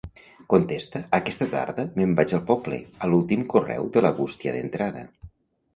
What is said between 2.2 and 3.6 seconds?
vaig al poble" a l'últim